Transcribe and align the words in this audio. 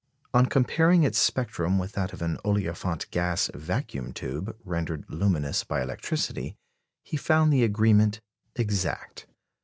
On 0.33 0.47
comparing 0.47 1.03
its 1.03 1.19
spectrum 1.19 1.77
with 1.77 1.91
that 1.91 2.11
of 2.11 2.23
an 2.23 2.39
olefiant 2.43 3.07
gas 3.11 3.51
"vacuum 3.53 4.13
tube" 4.13 4.57
rendered 4.65 5.05
luminous 5.09 5.63
by 5.63 5.79
electricity, 5.83 6.55
he 7.03 7.17
found 7.17 7.53
the 7.53 7.63
agreement 7.63 8.19
exact. 8.55 9.27